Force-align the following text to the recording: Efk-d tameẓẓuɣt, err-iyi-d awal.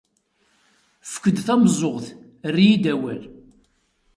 Efk-d 1.05 1.37
tameẓẓuɣt, 1.45 2.05
err-iyi-d 2.47 2.85
awal. 2.93 3.21